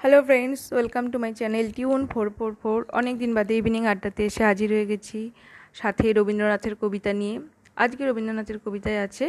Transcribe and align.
Hello 0.00 0.20
friends 0.28 0.60
welcome 0.74 1.04
to 1.12 1.16
my 1.22 1.32
channel 1.40 1.66
tune 1.76 2.00
four 2.12 2.26
four 2.36 2.52
four 2.62 2.78
অনেক 3.00 3.14
দিন 3.22 3.30
বাদে 3.36 3.54
evening 3.60 3.82
আড্ডাতে 3.92 4.22
এসে 4.28 4.42
হাজির 4.50 4.68
হয়ে 4.74 4.86
গেছি 4.92 5.18
সাথে 5.80 6.04
রবীন্দ্রনাথের 6.18 6.74
কবিতা 6.82 7.12
নিয়ে। 7.20 7.36
আজকে 7.76 8.02
রবীন্দ্রনাথের 8.08 8.58
কবিতায় 8.64 9.00
আছে, 9.06 9.26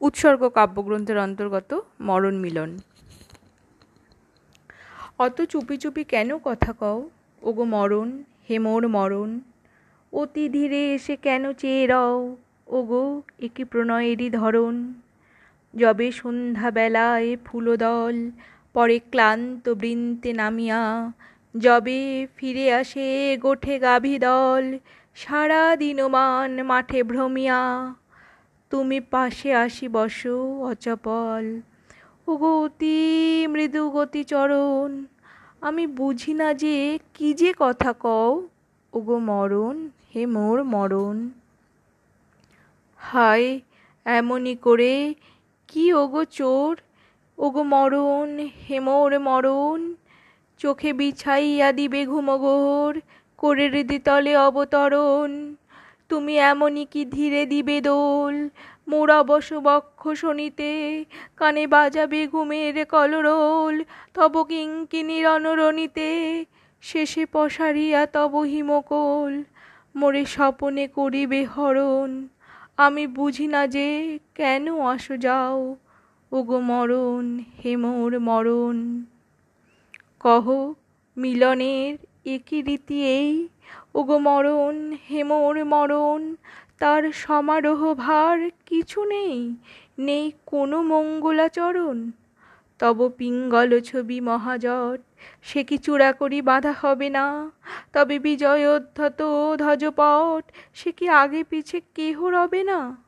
উৎসর্গ 0.00 0.42
কাব্যগ্রন্থের 0.58 1.18
অন্তর্গত 1.26 1.70
মরণ 2.08 2.34
মিলন। 2.44 2.70
অত 5.24 5.36
চুপি 5.52 5.76
চুপি 5.82 6.02
কেন 6.14 6.30
কথা 6.48 6.70
কও? 6.80 6.98
ওগো 7.42 7.64
মরণ, 7.74 8.08
হে 8.46 8.56
মোর 8.66 8.82
মরণ, 8.96 9.30
অতি 10.12 10.44
ধীরে 10.56 10.80
এসে 10.96 11.14
কেন 11.26 11.42
চেয়ে 11.60 11.82
রও? 11.92 12.16
ওগো, 12.78 13.04
একি 13.46 13.62
প্রণয়েরই 13.70 14.28
ধরন 14.40 14.74
যবে 15.74 16.06
সন্ধ্যাবেলায় 16.20 17.28
ফুলদল 17.46 18.16
পরে 18.76 18.98
ক্লান্ত 18.98 19.68
বৃন্তে 19.68 20.32
নামিয়া 20.32 21.12
যবে 21.58 22.26
ফিরে 22.36 22.74
আসে 22.74 23.36
গোঠে 23.42 23.78
গাভী 23.78 24.18
দল 24.18 24.78
সারা 25.14 25.76
দিনমান 25.76 26.62
মাঠে 26.62 27.02
ভ্রমিয়া। 27.02 27.94
তুমি 28.70 29.00
পাশে 29.00 29.54
আসি 29.54 29.88
বসো 29.88 30.64
অচপল। 30.64 31.60
ওগো 32.28 32.64
অতি 32.64 32.98
মৃদু 33.46 33.90
গতি 33.90 34.24
চরণ, 34.24 35.04
আমি 35.60 35.86
বুঝি 35.86 36.34
না 36.34 36.54
যে 36.54 36.98
কি 37.14 37.34
যে 37.34 37.54
কথা 37.58 37.92
কও। 37.92 38.48
ওগো 38.92 39.18
মরণ 39.18 39.88
হে 40.14 40.26
মোর 40.26 40.64
মরণ। 40.64 41.30
হায় 42.96 43.60
এমনই 44.04 44.54
করে 44.56 45.14
কি 45.68 45.92
ওগো 45.92 46.24
চোর? 46.24 46.76
ওগো 47.38 47.62
মরণ 47.62 48.38
হেমোর 48.68 49.18
মরণ, 49.18 49.94
চোখে 50.58 50.92
বিছাইয়া 50.92 51.72
দিবে 51.72 52.06
ঘুমগোর 52.06 53.00
করে 53.38 53.68
হৃদিতলে 53.68 54.36
অবতরণ। 54.36 55.54
তুমি 56.08 56.38
এমনই 56.38 56.84
কি 56.84 57.04
ধীরে 57.04 57.46
দিবে 57.46 57.80
দোল, 57.80 58.48
মোর 58.88 59.10
অবশ 59.10 59.52
বক্ষ 59.52 60.08
শনিতে, 60.08 61.04
কানে 61.36 61.66
বাজাবে 61.66 62.26
ঘুমের 62.26 62.86
কলরোল, 62.86 63.84
তব 64.14 64.42
কিঙ্কিনীর 64.42 65.26
অনরণিতে, 65.26 66.10
শেষে 66.80 67.26
পশারিয়া 67.26 68.06
তব 68.06 68.32
হিমকোল। 68.40 69.44
মোরে 69.94 70.24
স্বপনে 70.24 70.88
করিবে 70.88 71.44
হরণ, 71.44 72.28
আমি 72.76 73.06
বুঝি 73.06 73.46
না 73.46 73.66
যে 73.66 74.18
কেন 74.34 74.64
আসো 74.80 75.16
যাও। 75.16 75.76
ওগো 76.32 76.60
মরণ, 76.60 77.38
হে 77.64 77.76
মোর 77.76 78.20
মরণ। 78.20 79.04
কহ, 80.20 80.74
মিলনের 81.16 81.98
একই 82.26 82.62
রীতি 82.62 83.04
এই? 83.04 83.48
ওগো 83.94 84.18
মরণ, 84.18 84.96
হে 85.10 85.24
মোর 85.24 85.64
মরণ, 85.64 86.34
তার 86.78 87.12
সমারোহ 87.12 87.94
ভার 87.94 88.50
কিছু 88.66 89.04
নেই? 89.04 89.56
নেই 89.98 90.32
কোনো 90.46 90.82
মঙ্গলাচরণ? 90.82 92.10
তব 92.78 93.10
পিঙ্গল 93.18 93.80
ছবি 93.80 94.20
মহাজট, 94.20 95.00
সে 95.42 95.64
কি 95.64 95.78
চূড়া 95.78 96.12
করি 96.12 96.42
বাধা 96.42 96.74
হবে 96.80 97.10
না? 97.10 97.50
তবে 97.92 98.18
বিজয়োদ্ধত 98.18 99.22
ধ্বজপট, 99.58 100.52
সে 100.74 100.92
কি 100.92 101.08
আগে 101.08 101.44
পিছে 101.44 101.80
কেহ 101.94 102.26
রবে 102.26 102.64
না? 102.64 103.05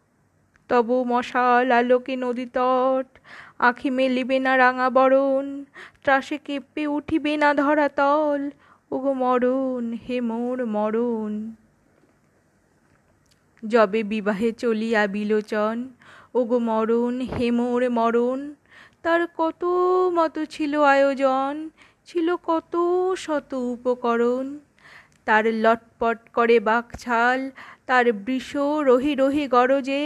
তব 0.69 1.05
মশাল 1.07 1.73
আলোকে 1.73 2.17
নদী 2.17 2.47
তট, 2.47 3.19
আঁখি 3.59 3.91
মেলিবে 3.91 4.39
না 4.39 4.57
রাঙা 4.57 4.91
বরণ, 4.91 5.65
ত্রাসে 6.03 6.39
কেঁপে 6.39 6.87
উঠিবে 6.87 7.37
না 7.37 7.55
ধরা 7.55 7.75
ধরাতল 7.75 8.51
ওগো 8.91 9.13
মরণ, 9.13 9.93
হে 9.93 10.21
মোর 10.21 10.67
মরণ। 10.67 11.53
যবে 13.69 14.03
বিবাহে 14.03 14.53
চলিয়া 14.53 15.07
বিলোচন, 15.07 15.89
ওগো 16.34 16.59
মরণ, 16.59 17.21
হে 17.21 17.51
মোর 17.51 17.91
মরণ। 17.91 18.55
তার 19.03 19.27
কত 19.37 19.65
মতো 20.12 20.45
ছিল 20.45 20.81
আয়োজন, 20.83 21.69
ছিল 22.07 22.37
কত 22.37 22.77
শত 23.17 23.55
উপকরণ। 23.55 24.59
তার 25.28 25.44
লটপট 25.65 26.19
করে 26.37 26.56
বাকছাল, 26.61 27.41
তার 27.87 28.06
বৃষ 28.27 28.50
রহি 28.89 29.12
রহি 29.15 29.44
গরজে, 29.49 30.05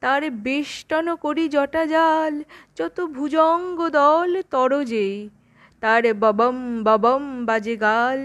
তার 0.00 0.22
বেষ্টন 0.30 1.06
করি 1.16 1.44
জটা 1.48 1.82
জাল 1.86 2.34
যত 2.76 2.96
ভুজঙ্গ 3.16 3.78
দল 3.88 4.30
তরজে। 4.50 5.10
তার 5.82 6.04
ববম 6.14 6.56
ববম 6.84 7.22
বাজে 7.46 7.76
গাল, 7.76 8.20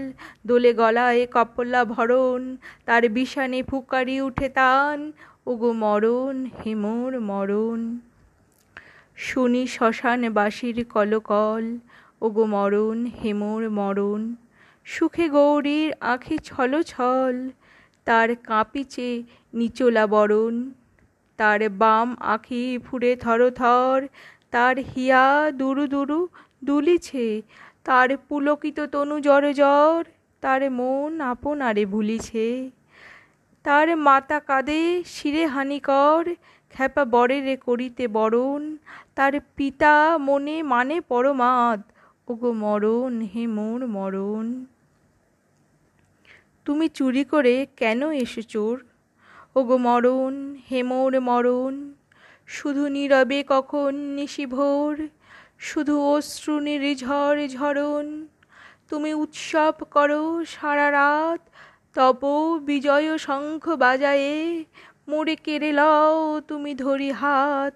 দোলে 0.46 0.72
গলায় 0.74 1.22
কপলা 1.34 1.82
ভরণ, 1.84 2.42
তার 2.86 3.02
বিষানে 3.08 3.60
ফুকারি 3.62 4.16
উঠে 4.20 4.48
তান, 4.48 4.98
ওগো 5.46 5.70
মরণ 5.72 6.36
হেমোর 6.60 7.12
মরণ। 7.30 7.80
শুনি 9.16 9.62
শ্মশান 9.66 10.20
বাসির 10.32 10.78
কলকল, 10.94 11.64
ওগো 12.22 12.44
মরণ 12.54 12.98
হেমোর 13.20 13.62
মরণ। 13.70 14.22
সুখে 14.86 15.26
গৌরীর 15.28 15.90
আঁখি 16.12 16.36
ছল 16.44 16.72
ছল, 16.82 17.34
তার 18.06 18.28
কাঁপিছে 18.48 19.08
নিচোলা 19.54 20.04
বরণ, 20.06 20.54
তার 21.38 21.60
বাম 21.70 22.08
আঁখি 22.34 22.64
ফুরে 22.78 23.12
থর 23.16 23.40
থর, 23.50 23.98
তার 24.50 24.74
হিয়া 24.90 25.24
দুরু 25.50 25.84
দুরু 25.86 26.20
দুলিছে, 26.64 27.26
তার 27.84 28.08
পুলকিত 28.28 28.78
তনু 28.92 29.16
জ্বর 29.20 29.44
জ্বর, 29.52 30.00
তার 30.42 30.62
মন 30.70 31.10
আপনারে 31.20 31.84
ভুলিছে, 31.86 32.48
তার 33.64 33.88
মাতা 33.96 34.38
কাঁদে 34.40 34.82
শিরে 35.04 35.44
হানিকর, 35.46 36.22
খ্যাপা 36.74 37.04
বরেরে 37.04 37.56
করিতে 37.56 38.04
বরণ, 38.08 38.62
তার 39.14 39.32
পিতা 39.56 39.94
মনে 40.18 40.56
মানে 40.62 40.96
পরমাদ, 41.00 41.80
ওগো 42.28 42.50
মরণ 42.64 43.12
হে 43.32 43.42
মোর 43.46 43.80
মরণ। 43.86 44.46
তুমি 46.66 46.88
চুরি 46.88 47.24
করে 47.24 47.66
কেন 47.76 48.10
এসো 48.12 48.42
চোর 48.42 48.84
ওগো 49.54 49.76
মরণ, 49.78 50.54
হে 50.70 50.82
মোর 50.82 51.20
মরণ, 51.20 51.94
শুধু 52.46 52.88
নীরবে 52.88 53.44
কখন 53.48 53.94
নিশি 54.14 54.46
ভোর? 54.46 54.94
শুধু 55.58 56.00
অশ্রু 56.00 56.60
নির্ঝর 56.60 57.48
ঝরণ, 57.48 58.26
তুমি 58.88 59.14
উৎসব 59.14 59.74
করো 59.90 60.44
সারা 60.44 60.90
রাত 60.90 61.40
তপ 61.94 62.22
বিজয় 62.64 63.18
শঙ্খ 63.18 63.68
বাজায়ে, 63.68 64.64
মোড়ে 65.08 65.36
কেড়ে 65.36 65.72
লও 65.72 66.40
তুমি 66.40 66.74
ধরি 66.74 67.10
হাত, 67.12 67.74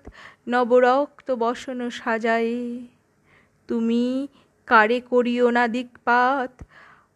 নবরক্ত 0.49 1.31
বসন 1.31 1.91
সাজায়ে। 1.91 2.89
তুমি 3.69 4.29
কারে 4.67 5.01
করিও 5.01 5.51
না 5.51 5.69
দিকপাত 5.69 6.63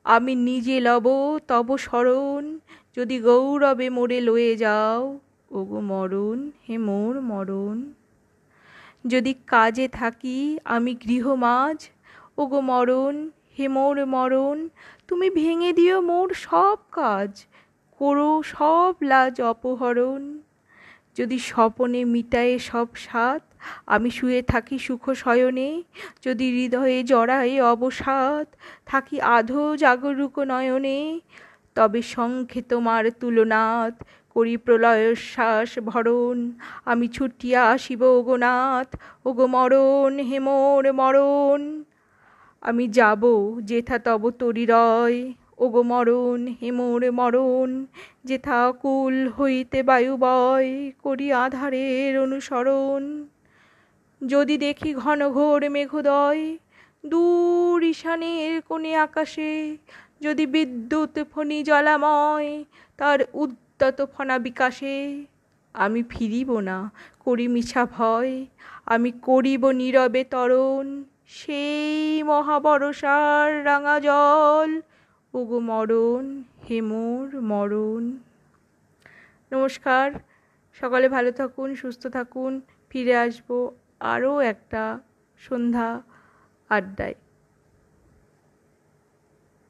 আমি 0.04 0.34
নিজে 0.34 0.80
লব, 0.80 1.38
তব 1.48 1.76
স্মরণ, 1.76 2.58
যদি 2.96 3.18
গৌরবে 3.18 3.90
মোরে 3.90 4.20
লয়ে 4.20 4.56
যাও। 4.56 5.18
ওগো 5.50 5.80
মরণ, 5.80 6.50
হে 6.68 6.78
মোর 6.78 7.20
মরণ। 7.20 7.92
যদি 9.06 9.34
কাজে 9.46 9.88
থাকি 9.88 10.58
আমি 10.64 10.94
গৃহমাজ 10.94 11.88
ওগো 12.38 12.60
মরণ, 12.60 13.30
হে 13.58 13.68
মোর 13.68 14.06
মরণ, 14.06 14.68
তুমি 15.08 15.30
ভেঙে 15.30 15.72
দিও 15.72 16.00
মোর 16.00 16.34
সব 16.34 16.78
কাজ, 16.92 17.44
করো 17.98 18.42
সব 18.42 18.94
লাজ 19.02 19.40
অপহরণ। 19.40 20.38
যদি 21.16 21.38
স্বপনে 21.38 22.04
মিটায়ে 22.04 22.58
সব 22.58 22.88
সাত 22.96 23.42
আমি 23.86 24.10
শুয়ে 24.10 24.42
থাকি 24.42 24.76
সুখ 24.78 25.04
শয়নে 25.12 25.82
যদি 26.22 26.46
হৃদয়ে 26.50 26.98
জড়ায়ে 27.04 27.56
অবসাদ, 27.60 28.46
থাকি 28.86 29.16
আধো 29.20 29.76
জাগরুক 29.76 30.38
নয়নে। 30.38 31.20
তবে 31.76 32.02
শঙ্খে 32.02 32.62
তোমার 32.62 33.04
তুলনাথ 33.20 33.94
করি 34.36 34.56
প্রলয়শ্বাস 34.56 35.78
ভরণ। 35.78 36.52
আমি 36.84 37.08
ছুটিয়া 37.08 37.60
আসিব 37.68 38.02
ওগোনাথ, 38.02 38.88
ওগো 39.24 39.46
মরণ 39.46 40.12
হেমোর 40.18 40.92
মরণ। 40.92 41.82
আমি 42.62 42.88
যাব 42.88 43.22
যেথা 43.60 43.98
তব 43.98 44.30
তরিরয় 44.30 45.18
ওগো 45.58 45.82
মরণ 45.82 46.46
হেমোর 46.46 47.12
মরণ, 47.12 47.86
যেথা 48.24 48.72
কুল 48.82 49.28
হইতে 49.28 49.82
বায়ু 49.82 50.16
বয় 50.16 50.90
করি 51.02 51.32
আধারের 51.32 52.18
অনুসরণ। 52.18 53.26
যদি 54.26 54.58
দেখি 54.58 54.94
ঘন 54.94 55.30
ঘোর 55.30 55.70
মেঘোদয়, 55.70 56.56
দূর 57.06 57.82
ঈশানের 57.82 58.62
কোণে 58.62 58.96
আকাশে, 58.96 59.76
যদি 60.20 60.46
বিদ্যুৎ 60.46 61.18
ফণি 61.34 61.62
জলাময়, 61.62 62.64
তার 62.96 63.18
উদ্যত 63.32 64.06
ফনা 64.14 64.38
বিকাশে, 64.38 65.24
আমি 65.74 66.02
ফিরিব 66.02 66.58
না, 66.58 66.90
করি 67.20 67.48
মিছা 67.48 67.86
ভয়, 67.86 68.44
আমি 68.86 69.10
করিব 69.10 69.70
নীরবে 69.70 70.24
তরণ। 70.24 71.04
সেই 71.26 72.22
মহাবরসার 72.22 73.64
রাঙা 73.64 74.00
জল 74.00 74.80
ওগো 75.34 75.58
মরণ 75.70 76.24
হেমুর 76.64 77.28
মরণ 77.42 78.04
নমস্কার, 79.52 80.06
সকালে 80.80 81.06
ভালো 81.08 81.30
থাকুন, 81.32 81.68
সুস্থ 81.74 82.02
থাকুন, 82.06 82.52
ফিরে 82.90 83.14
আসব 83.16 83.48
আরও 84.12 84.32
একটা 84.52 84.82
সন্ধ্যা 85.40 85.88
আড্ডায়। 86.70 87.16